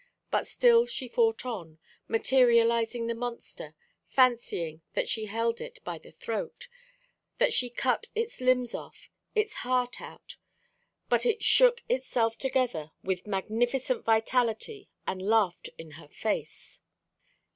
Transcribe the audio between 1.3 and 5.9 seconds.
on, materialising the monster, fancying that she held it